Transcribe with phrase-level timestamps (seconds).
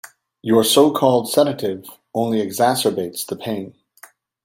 [0.41, 3.75] Your so-called sedative only exacerbates the pain.